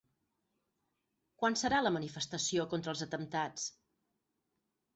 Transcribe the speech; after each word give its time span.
Quan 1.41 1.57
serà 1.63 1.83
la 1.85 1.93
manifestació 1.99 2.67
contra 2.73 2.93
els 2.97 3.07
atemptats? 3.09 3.69